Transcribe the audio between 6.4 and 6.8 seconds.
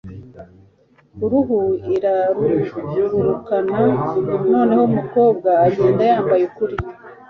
ukuri